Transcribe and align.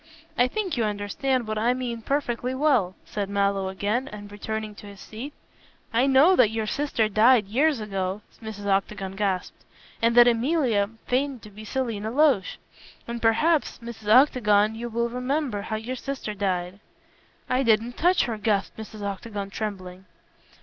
"I 0.35 0.47
think 0.47 0.77
you 0.77 0.83
understand 0.83 1.47
what 1.47 1.59
I 1.59 1.75
mean 1.75 2.01
perfectly 2.01 2.55
well," 2.55 2.95
said 3.05 3.29
Mallow 3.29 3.67
again, 3.69 4.07
and 4.07 4.31
returning 4.31 4.73
to 4.73 4.87
his 4.87 4.99
seat. 4.99 5.31
"I 5.93 6.07
know 6.07 6.35
that 6.35 6.49
your 6.49 6.65
sister 6.65 7.07
died 7.07 7.45
years 7.45 7.79
ago," 7.79 8.23
Mrs. 8.41 8.65
Octagon 8.65 9.15
gasped, 9.15 9.63
"and 10.01 10.15
that 10.17 10.27
Emilia 10.27 10.89
feigned 11.05 11.43
to 11.43 11.51
be 11.51 11.63
Selina 11.63 12.09
Loach. 12.09 12.57
And 13.07 13.21
perhaps, 13.21 13.77
Mrs. 13.77 14.07
Octagon, 14.11 14.73
you 14.73 14.89
will 14.89 15.07
remember 15.07 15.61
how 15.61 15.75
your 15.75 15.95
sister 15.95 16.33
died." 16.33 16.79
"I 17.47 17.61
didn't 17.61 17.93
touch 17.95 18.23
her," 18.23 18.39
gasped 18.39 18.77
Mrs. 18.77 19.03
Octagon, 19.03 19.51
trembling. 19.51 20.05